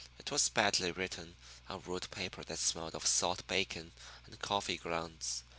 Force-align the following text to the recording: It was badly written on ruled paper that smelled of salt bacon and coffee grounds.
It 0.17 0.31
was 0.31 0.49
badly 0.49 0.91
written 0.91 1.35
on 1.69 1.81
ruled 1.83 2.09
paper 2.09 2.43
that 2.45 2.57
smelled 2.57 2.95
of 2.95 3.05
salt 3.05 3.45
bacon 3.45 3.91
and 4.25 4.39
coffee 4.39 4.77
grounds. 4.77 5.43